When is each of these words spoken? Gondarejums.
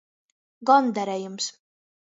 Gondarejums. 0.69 1.53